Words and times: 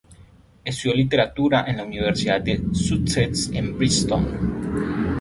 Estudió 0.65 0.95
literatura 0.97 1.63
en 1.67 1.77
la 1.77 1.83
Universidad 1.85 2.41
de 2.41 2.59
Sussex, 2.73 3.51
en 3.53 3.77
Brighton. 3.77 5.05